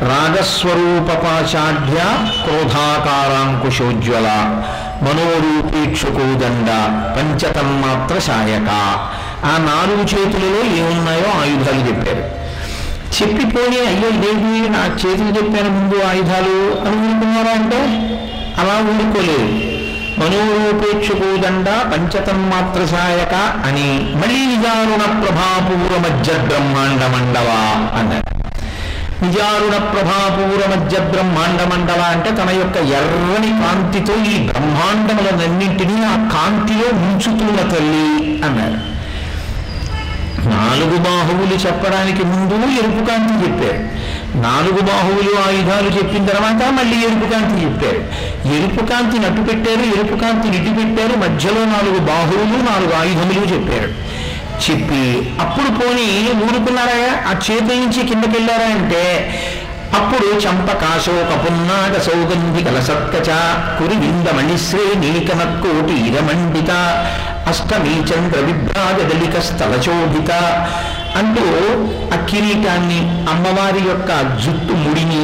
రాగస్వరూపపాచాఢ్య 0.09 1.99
క్రోధాకారాంకుశోజ్వల 2.43 4.27
మనోరూపేక్షుకోదండ 5.03 6.69
పంచతన్మాత్ర 7.17 8.19
సాయక 8.19 8.69
ఆ 9.45 9.57
నాలుగు 9.69 10.03
చేతులలో 10.13 10.61
ఏమున్నాయో 10.79 11.29
ఆయుధాలు 11.41 11.87
చెప్పారు. 11.87 12.23
చెప్పిపోయి 13.17 13.79
అయ్యో 13.87 14.09
దేవి 14.23 14.69
నా 14.69 14.83
చేతులు 15.01 15.31
చెప్పాను 15.37 15.69
ముందు 15.69 15.97
ఆయుధాలు 16.09 16.57
అని 16.85 16.97
ఊరుకున్నారా 17.07 17.51
అంటే? 17.51 17.81
అలా 18.61 18.75
ఊరుకోలేదు. 18.93 19.49
మనోరూపేక్షుకోదండ 20.19 21.67
పంచతన్మాత్ర 21.93 22.85
సాయక 22.85 23.35
అని 23.67 23.87
మళ్ళీ 24.21 24.45
నిజారుణ 24.45 25.03
ప్రభాపూర 25.21 25.97
మధ్య 26.05 26.33
బ్రహ్మాండ 26.47 27.01
మండవ 27.15 27.49
అన్నారు. 27.99 28.36
నిజారుణ 29.23 29.77
ప్రభాపూర 29.77 30.77
మధ్య 30.77 30.99
బ్రహ్మాండ 30.99 31.73
మండల 31.73 32.01
అంటే 32.01 32.31
తన 32.31 32.49
యొక్క 32.49 32.77
ఎర్రని 32.77 33.51
కాంతితో 33.63 34.13
ఈ 34.13 34.37
బ్రహ్మాండములన్నింటినీ 34.47 36.05
ఆ 36.05 36.29
కాంతిలో 36.33 36.87
ఉంచుతున్న 36.97 37.71
తల్లి 37.71 38.05
అన్నారు. 38.45 38.97
నాలుగు 40.49 40.97
బాహువులు 40.97 41.55
చెప్పడానికి 41.55 42.23
ముందు 42.23 42.53
ఎరుపు 42.53 43.05
కాంతి 43.05 43.45
చెప్పారు. 43.45 44.07
నాలుగు 44.37 44.81
బాహువులు 44.81 45.47
ఆయుధాలు 45.47 45.89
చెప్పిన 45.97 46.25
తర్వాత 46.25 46.71
మళ్ళీ 46.71 46.97
ఎరుపు 46.97 47.31
కాంతి 47.31 47.65
చెప్పారు. 47.65 48.01
ఎరుపు 48.55 48.85
కాంతి 48.85 49.19
నట్టు 49.19 49.41
పెట్టారు 49.41 49.85
ఎరుపు 49.99 50.19
కాంతి 50.19 50.47
నిటి 50.49 50.73
పెట్టారు. 50.73 51.19
మధ్యలో 51.19 51.65
నాలుగు 51.65 51.99
బాహువులు 51.99 52.57
నాలుగు 52.71 52.93
ఆయుధములు 52.99 53.55
చెప్పారు. 53.55 54.07
చెప్పి 54.63 55.03
అప్పుడు 55.43 55.69
పోని 55.77 56.07
ఊరుకున్నారా 56.41 56.99
ఆ 57.29 57.33
చేతి 57.45 57.73
నుంచి 57.75 58.01
కిందకి 58.09 58.33
వెళ్ళారా 58.33 58.67
అంటే 58.75 59.03
అప్పుడు 59.97 60.27
చంపకాశోక 60.43 61.33
పున్నాగ 61.43 61.93
సౌగంధి 62.07 62.61
కలసత్కచ 62.63 63.29
కురి 63.77 63.97
వింద 64.01 64.27
మణిశ్రే 64.37 64.87
నీకనక్కోటి 65.03 65.95
ఇరమండిత 66.07 66.71
అష్టమీ 67.47 67.93
చంద్ర 68.09 68.39
విభ్రాగదలిక 68.47 69.37
స్థలచోభిత 69.41 70.31
అంటూ 71.19 71.45
ఆ 72.13 72.17
కిరీటాన్ని 72.29 72.99
అమ్మవారి 73.29 73.83
యొక్క 73.87 74.09
జుట్టు 74.43 74.73
ముడిని 74.83 75.23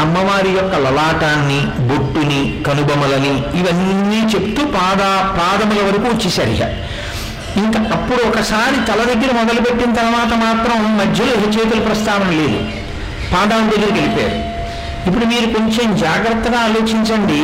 అమ్మవారి 0.00 0.50
యొక్క 0.50 0.74
లలాటాన్ని 0.84 1.60
బొట్టుని 1.88 2.40
కనుబొమలని 2.66 3.34
ఇవన్నీ 3.60 4.20
చెప్తూ 4.34 4.62
పాద 4.76 5.00
పాదముల 5.38 5.80
వరకు 5.88 6.06
వచ్చేసరిగా 6.08 6.68
ఇంకా 7.56 7.80
అప్పుడు 7.80 8.28
ఒకసారి 8.28 8.86
తల 8.86 9.14
దగ్గర 9.14 9.32
మొదలుపెట్టిన 9.32 9.94
తర్వాత 9.94 10.38
మాత్రం 10.38 10.98
మధ్యలో 10.98 11.52
చేతుల 11.52 11.80
ప్రస్తావన 11.80 12.30
లేదు. 12.30 12.68
పాదాల 13.34 13.60
దగ్గరికి 13.60 13.92
వెళ్ళిపోయారు. 13.92 14.50
ఇప్పుడు 15.08 15.24
మీరు 15.24 15.46
కొంచెం 15.46 15.96
జాగ్రత్తగా 15.96 16.58
ఆలోచించండి. 16.58 17.42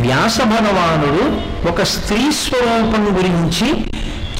వ్యాస 0.00 0.40
భగవానుడు 0.40 1.40
ఒక 1.68 1.82
స్త్రీ 1.82 2.32
స్వరూపం 2.32 3.16
గురించి 3.16 3.84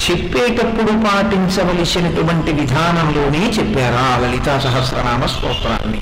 చెప్పేటప్పుడు 0.09 0.91
పాటించవలసినటువంటి 0.91 2.51
విధానంలోనే 2.51 3.47
చెప్పారా 3.47 4.27
లలితా 4.27 4.59
సహస్రనామ 4.59 5.25
స్తోత్రాన్ని. 5.25 6.01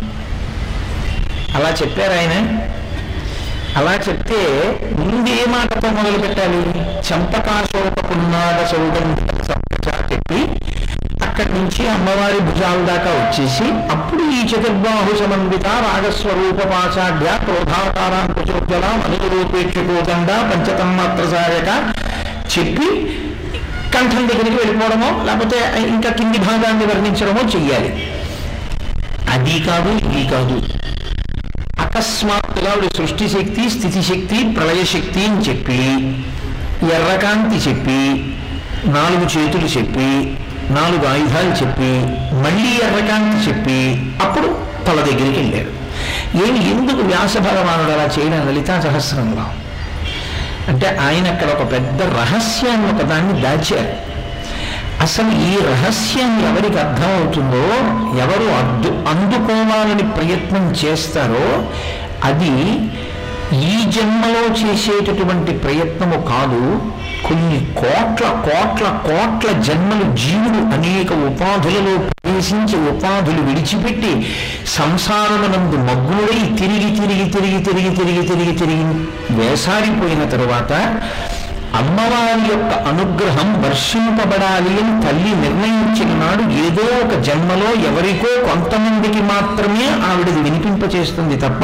అలా 1.55 1.69
చెప్పారు 1.69 2.13
ఆయన. 2.13 2.59
అలా 3.77 3.93
చెప్తే 4.07 4.39
ముందు 4.99 5.29
ఏ 5.29 5.45
మాటతో 5.45 5.89
మొదలు 5.89 6.17
పెట్టాలి? 6.17 6.59
చంపకాశోపకున్నాడ 7.07 8.57
సౌగంధ 8.71 9.19
చెప్పి 10.11 10.39
అక్కడి 11.25 11.51
నుంచి 11.53 11.87
అమ్మవారి 11.87 12.39
భుజాల 12.39 12.85
దాకా 12.85 13.11
వచ్చేసి 13.11 13.67
అప్పుడు 13.91 14.23
ఈ 14.23 14.41
చతుర్బాహు 14.41 15.15
సమన్విత 15.19 15.67
రాగస్వరూప 15.85 16.59
పాచాఢ్య 16.73 17.39
క్రోధాకారాంకుచోజ్వల 17.45 18.85
మనురూపేక్షకోదండ 19.01 20.29
పంచతన్మాత్ర 20.51 21.25
సాయక 21.33 21.69
చెప్పి 22.53 22.89
కంఠం 23.95 24.27
దగ్గరికి 24.27 24.57
వెళ్ళిపోవడమో 24.57 25.23
లేకపోతే 25.23 25.59
ఇంకా 25.87 26.09
కింది 26.09 26.37
భాగాన్ని 26.37 26.85
వర్ణించడమో 26.85 27.41
చెయ్యాలి. 27.55 27.91
అది 29.33 29.59
కాదు 29.67 29.89
ఇది 30.07 30.23
కాదు. 30.31 30.57
అకస్మాత్తుగా 32.03 32.71
ఆవిడ 32.71 32.91
సృష్టి 32.91 33.29
శక్తి 33.29 33.69
స్థితి 33.69 34.01
శక్తి 34.01 34.43
ప్రళయ 34.43 34.83
అని 35.25 35.49
చెప్పి 35.49 35.75
ఎర్రకాంతి 36.95 37.69
చెప్పి 37.69 38.23
నాలుగు 38.91 39.23
చేతులు 39.23 39.65
చెప్పి 39.65 40.37
నాలుగు 40.73 41.07
ఆయుధాలు 41.07 41.49
చెప్పి 41.49 41.89
మళ్ళీ 42.35 42.69
ఎర్రకాంతి 42.69 43.49
చెప్పి 43.49 44.05
అప్పుడు 44.23 44.57
తల 44.85 44.95
దగ్గరికి 44.95 45.39
వెళ్ళారు. 45.39 45.71
ఏమి 46.47 46.71
ఎందుకు 46.71 46.97
వ్యాస 46.97 47.37
భగవానుడు 47.37 47.91
అలా 47.91 48.03
చేయడం? 48.03 48.47
లలితా 48.47 48.81
సహస్రంలో. 48.81 49.45
అంటే 50.67 50.87
ఆయన 50.87 51.27
అక్కడ 51.27 51.49
ఒక 51.49 51.71
పెద్ద 51.71 52.01
రహస్యాన్ని 52.01 52.91
ఒకదాన్ని 52.93 53.41
దాచారు. 53.41 54.12
అసలు 55.03 55.31
ఈ 55.45 55.53
రహస్యం 55.67 56.31
ఎవరికి 56.49 56.77
అర్థమవుతుందో 56.79 57.63
ఎవరు 58.23 58.47
అద్దు 58.57 58.89
అందుకోవాలని 59.07 60.05
ప్రయత్నం 60.11 60.65
చేస్తారో 60.81 61.47
అది 62.23 62.55
ఈ 63.63 63.73
జన్మలో 63.95 64.43
చేసేటటువంటి 64.59 65.51
ప్రయత్నము 65.57 66.19
కాదు 66.29 66.61
కొన్ని 67.25 67.57
కోట్ల 67.75 68.25
కోట్ల 68.45 68.87
కోట్ల 69.05 69.49
జన్మలు 69.67 70.05
జీవుడు 70.15 70.61
అనేక 70.73 71.11
ఉపాధులలో 71.27 71.93
ప్రవేశించి 72.07 72.77
ఉపాధులు 72.89 73.41
విడిచిపెట్టి 73.41 74.13
సంసారమునందు 74.73 75.77
మగ్గులై 75.83 76.39
తిరిగి 76.59 76.89
తిరిగి 76.99 77.27
తిరిగి 77.29 77.59
తిరిగి 77.67 77.91
తిరిగి 77.93 78.23
తిరిగి 78.23 78.53
తిరిగి 78.53 78.87
వేసారిపోయిన 79.37 80.25
తరువాత 80.29 80.73
అమ్మవారి 81.75 82.53
యొక్క 82.53 82.73
అనుగ్రహం 82.87 83.63
వర్షింపబడాలి 83.63 84.83
అని 84.83 85.07
తల్లి 85.07 85.35
నిర్ణయించిన 85.35 86.07
నాడు 86.07 86.51
ఏదో 86.51 87.05
ఒక 87.05 87.21
జన్మలో 87.21 87.71
ఎవరికో 87.71 88.47
కొంతమందికి 88.47 89.21
మాత్రమే 89.21 90.11
ఆవిడది 90.11 90.41
వినిపింపచేస్తుంది 90.41 91.37
తప్ప 91.37 91.61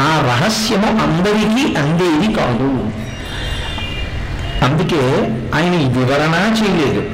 ఆ 0.00 0.20
రహస్యము 0.26 0.86
అందరికీ 0.86 1.74
అందేది 1.74 2.34
కాదు. 2.34 2.90
అందుకే 4.64 5.02
ఆయన 5.54 5.74
ఈ 5.74 5.86
వివరణ 5.86 6.56
చేయలేదు. 6.62 7.10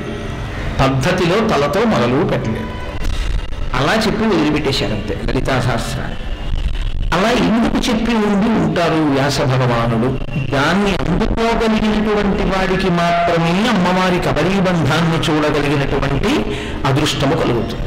పద్ధతిలో 0.81 1.49
తలతో 1.49 1.81
మొదలు 1.85 2.25
పెట్టలేదు. 2.25 2.69
అలా 3.77 3.95
చెప్పి 4.07 4.25
వదిలిపెట్టేశారు 4.25 4.93
అంతే 4.93 5.21
లలితా 5.29 5.61
సహస్రాన్ని 5.61 6.17
అలా 7.19 7.31
ఎందుకు 7.31 7.91
చెప్పి 7.91 8.15
ఉండి 8.15 8.49
ఉంటారు 8.49 8.95
వ్యాస 8.95 9.41
భగవానుడు? 9.41 10.09
దాన్ని 10.51 10.91
అందుకోగలిగినటువంటి 10.91 12.43
వాడికి 12.43 12.91
మాత్రమే 12.91 13.69
అమ్మవారి 13.69 14.19
కబరీబంధాన్ని 14.19 15.19
చూడగలిగినటువంటి 15.29 16.57
అదృష్టము 16.87 17.35
కలుగుతుంది. 17.35 17.85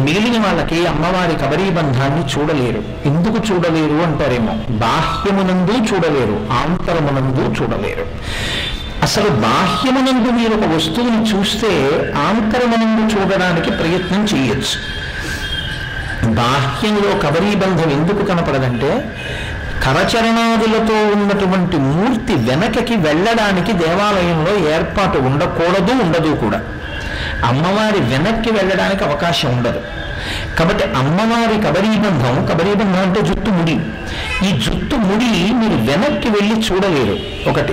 మిగిలిన 0.00 0.42
వాళ్ళకి 0.42 0.86
అమ్మవారి 0.86 1.36
కబరీబంధాన్ని 1.36 2.24
చూడలేరు. 2.26 2.82
ఎందుకు 3.06 3.54
చూడలేరు 3.54 4.02
అంటారేమో? 4.02 4.52
బాహ్యమునందు 4.70 5.72
చూడలేరు 5.72 6.46
ఆంతరమునందు 6.52 7.62
చూడలేరు. 7.62 8.06
అసలు 9.02 9.28
బాహ్యమునందు 9.28 10.30
మీరు 10.30 10.54
ఒక 10.54 10.76
వస్తువుని 10.76 11.34
చూస్తే 11.34 11.68
ఆంతరమునందు 12.28 13.14
చూడడానికి 13.14 13.70
ప్రయత్నం 13.70 14.24
చేయొచ్చు. 14.24 15.05
బాహ్యంలో 16.36 17.18
కవరీబంధం 17.18 17.90
ఎందుకు 17.90 18.24
కనపడదంటే 18.24 19.16
కరచరణాదులతో 19.84 21.20
ఉన్నటువంటి 21.20 21.76
మూర్తి 21.76 22.34
వెనకకి 22.34 22.96
వెళ్ళడానికి 22.96 23.72
దేవాలయంలో 23.72 24.70
ఏర్పాటు 24.70 25.18
ఉండకూడదు 25.18 26.02
ఉండదు 26.02 26.34
కూడా. 26.34 26.60
అమ్మవారి 27.44 28.00
వెనక్కి 28.00 28.50
వెళ్ళడానికి 28.50 29.04
అవకాశం 29.04 29.56
ఉండదు. 29.56 29.80
కాబట్టి 30.58 30.84
అమ్మవారి 30.84 31.62
కబరీబంధం 31.62 32.46
కబరీబంధం 32.46 33.02
అంటే 33.02 33.20
జుట్టు 33.20 33.50
ముడి. 33.50 33.80
ఈ 34.48 34.52
జుట్టు 34.52 34.96
ముడి 34.96 35.52
మీరు 35.52 35.92
వెనక్కి 35.92 36.28
వెళ్ళి 36.28 36.60
చూడలేరు. 36.60 37.48
ఒకటి. 37.50 37.72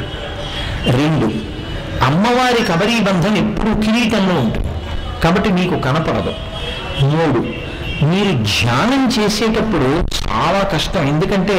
రెండు. 0.91 1.53
అమ్మవారి 2.03 2.63
కబరీ 2.63 2.99
బంధం 2.99 3.37
ఎప్పుడూ 3.37 3.81
కిరీటంలో 3.81 4.35
ఉంటుంది. 4.35 4.67
కాబట్టి 5.23 5.49
మీకు 5.49 5.79
కనపడదు. 5.79 6.33
మూడు. 7.01 7.72
మీరు 8.11 8.33
ధ్యానం 8.43 9.01
చేసేటప్పుడు 9.15 9.89
చాలా 10.25 10.61
కష్టం. 10.73 11.03
ఎందుకంటే 11.07 11.57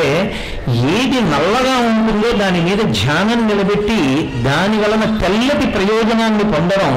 ఏది 0.68 1.18
నల్లగా 1.32 1.74
ఉంటుందో 1.90 2.30
దాని 2.38 2.60
మీద 2.60 2.80
ధ్యానం 3.00 3.40
నిలబెట్టి 3.46 4.00
దాని 4.48 4.76
వలన 4.82 5.04
తెల్లటి 5.22 5.66
ప్రయోజనాన్ని 5.66 6.44
పొందడం 6.44 6.94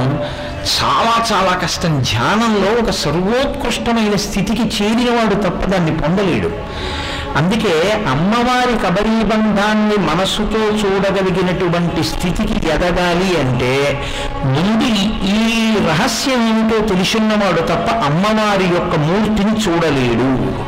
చాలా 0.76 1.16
చాలా 1.32 1.54
కష్టం. 1.64 2.00
ధ్యానంలో 2.12 2.70
ఒక 2.82 2.92
సర్వోత్కృష్టమైన 2.92 4.16
స్థితికి 4.16 4.66
చేరినవాడు 4.78 5.36
తప్ప 5.36 5.66
దాన్ని 5.66 5.94
పొందలేడు. 5.98 6.52
అందుకే 7.38 7.74
అమ్మవారి 8.12 8.76
కబరీబంధాన్ని 8.84 9.98
మనసుతో 9.98 10.62
చూడగలిగినటువంటి 10.82 12.04
స్థితికి 12.04 12.68
ఎదగాలి 12.68 13.30
అంటే 13.42 13.74
ముందు 14.46 14.77
రహస్యం 15.88 16.50
ఏమిటో 16.50 16.86
తెలిసిన్నవాడు 16.86 17.62
తప్ప 17.62 17.95
అమ్మవారి 17.95 18.63
యొక్క 18.63 18.95
మూర్తిని 18.95 19.52
చూడలేడు. 19.67 20.67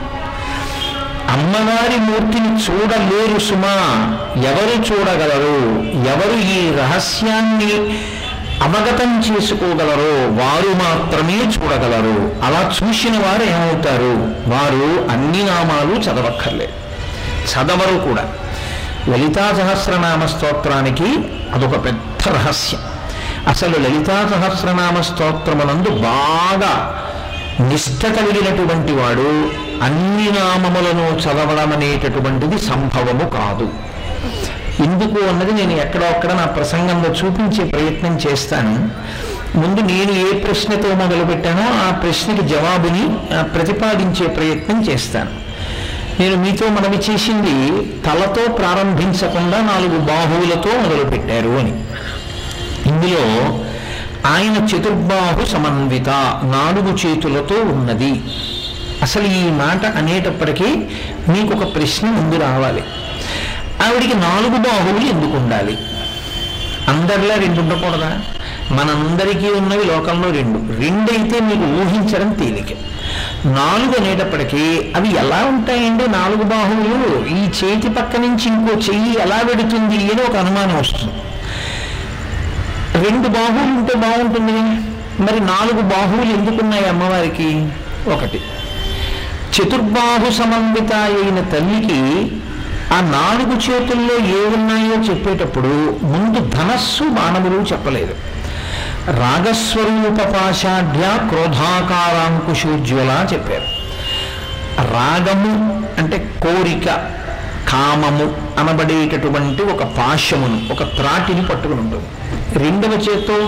అమ్మవారి 1.32 1.97
మూర్తిని 1.97 2.55
చూడలేరు 2.55 3.39
సుమా. 3.39 3.75
ఎవరు 4.43 4.93
చూడగలరు? 4.93 5.82
ఎవరు 6.10 6.39
ఈ 6.39 6.77
రహస్యాన్ని 6.77 7.99
అవగతం 8.62 9.19
చేసుకోగలరో? 9.19 10.43
వారు 10.43 10.67
మాత్రమే 10.67 11.38
చూడగలరు. 11.38 12.45
అలా 12.45 12.71
చూసిన 12.84 13.12
వారు 13.12 13.43
ఏమవుతారు? 13.43 14.36
వారు 14.49 15.10
అన్ని 15.12 15.43
నామాలు 15.43 15.95
చదవక్కర్లేదు. 15.95 16.71
చదవరు 17.53 18.08
కూడా. 18.08 18.29
లలితా 19.10 19.53
సహస్రనామ 19.58 20.25
స్తోత్రానికి 20.25 21.19
అదొక 21.53 21.86
పెద్ద 21.86 22.27
రహస్యం. 22.27 22.79
అసలు 23.47 23.78
లలితా 23.78 24.30
సహస్రనామ 24.32 25.02
స్తోత్రమునందు 25.02 25.89
బాగా 25.89 26.73
నిష్ట 27.69 28.06
కలిగినటువంటి 28.06 28.91
వాడు 28.91 29.30
అన్ని 29.84 30.28
నామములను 30.32 31.19
చదవడం 31.19 31.73
అనేటటువంటిది 31.73 32.60
సంభవము 32.60 33.30
కాదు. 33.30 33.69
ఎందుకు 34.84 35.19
అన్నది 35.30 35.52
నేను 35.52 35.71
ఎక్కడో 35.71 36.06
అక్కడ 36.06 36.32
నా 36.32 36.45
ప్రసంగంలో 36.45 37.10
చూపించే 37.10 37.63
ప్రయత్నం 37.63 38.19
చేస్తాను. 38.28 38.89
ముందు 39.60 39.82
నేను 39.82 40.12
ఏ 40.12 40.39
ప్రశ్నతో 40.39 40.95
మొదలుపెట్టానో 40.95 41.88
ఆ 41.88 41.91
ప్రశ్నకి 41.91 42.47
జవాబుని 42.47 43.04
ప్రతిపాదించే 43.56 44.28
ప్రయత్నం 44.28 44.84
చేస్తాను. 44.89 45.30
నేను 46.19 46.36
మీతో 46.36 46.67
మనవి 46.67 47.12
చేసింది 47.12 47.56
తలతో 48.06 48.52
ప్రారంభించకుండా 48.52 49.58
నాలుగు 49.62 49.97
బాహువులతో 49.99 50.71
మొదలుపెట్టారు 50.82 51.49
అని. 51.49 51.73
ఇందులో 52.89 53.23
ఆయన 54.25 54.65
చతుర్బాహు 54.65 55.45
సమన్విత 55.45 56.10
నాలుగు 56.56 56.97
చేతులతో 56.97 57.56
ఉన్నది. 57.56 58.21
అసలు 59.02 59.28
ఈ 59.28 59.43
మాట 59.43 59.86
అనేటప్పటికీ 59.86 60.69
మీకు 61.30 61.54
ఒక 61.54 61.75
ప్రశ్న 61.75 62.10
ముందు 62.10 62.36
రావాలి. 62.36 62.84
ఆవిడికి 63.86 64.13
నాలుగు 64.13 64.58
బాహువులు 64.58 65.06
ఎందుకు 65.06 65.38
ఉండాలి? 65.38 65.78
అందరిలా 66.88 67.36
రెండు 67.36 67.62
ఉండకూడదా? 67.62 68.21
మనందరికీ 68.71 69.47
ఉన్నవి 69.49 69.86
లోకంలో 69.86 70.32
రెండు. 70.32 70.82
రెండైతే 70.82 71.39
మీరు 71.39 71.65
ఊహించడం 71.82 72.34
తేలిక. 72.34 72.78
నాలుగు 73.45 73.95
అనేటప్పటికీ 73.99 74.91
అవి 74.95 75.10
ఎలా 75.15 75.45
ఉంటాయండి 75.45 76.08
నాలుగు 76.08 76.43
బాహువులు? 76.43 77.28
ఈ 77.28 77.41
చేతి 77.41 77.89
పక్క 77.89 78.17
నుంచి 78.17 78.47
ఇంకో 78.47 78.73
చెయ్యి 78.91 79.19
ఎలా 79.19 79.39
పెడుతుంది 79.47 79.95
అని 79.95 80.21
ఒక 80.30 80.36
అనుమానం 80.36 80.78
వస్తుంది. 80.78 81.13
రెండు 83.04 83.28
బాహువులు 83.28 83.80
ఉంటే 83.80 83.94
బాగుంటుంది. 83.96 84.52
మరి 85.24 85.40
నాలుగు 85.40 85.82
బాహువులు 85.82 86.34
ఎందుకున్నాయి 86.38 86.90
అమ్మవారికి? 86.90 87.70
ఒకటి. 88.14 88.42
చతుర్బాహు 89.56 90.32
సమన్విత 90.32 90.94
అయిన 90.94 91.40
తల్లికి 91.42 92.32
ఆ 92.94 93.00
నాలుగు 93.02 93.54
చేతుల్లో 93.54 94.16
ఏ 94.16 94.56
ఉన్నాయో 94.56 95.04
చెప్పేటప్పుడు 95.04 96.00
ముందు 96.04 96.40
ధనస్సు 96.40 97.04
మానవులు 97.04 97.62
చెప్పలేదు. 97.62 98.14
రాగస్వరూప 99.08 100.36
పాషాఢ్య 100.36 101.30
క్రోధాకారాంకుశోజ్వల 101.30 103.28
చెప్పారు. 103.34 103.80
రాగము 104.94 105.84
అంటే 105.98 106.32
కోరిక 106.42 106.86
కామము 107.70 108.34
అనబడేటటువంటి 108.60 109.64
ఒక 109.64 109.84
పాశమును 109.84 110.62
ఒక 110.72 110.84
త్రాటిని 110.84 111.46
పట్టుకుని 111.46 111.80
ఉంటుంది. 111.80 112.06
రెండవ 112.63 112.94
చేత్తో 113.06 113.39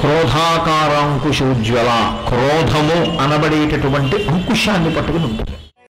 క్రోధాకారాంకుశోజ్వల 0.00 1.90
క్రోధము 2.28 2.98
అనబడేటటువంటి 3.22 4.16
అంకుశాన్ని 4.32 4.90
పట్టుకుని 4.94 5.24
ఉంటుంది. 5.24 5.52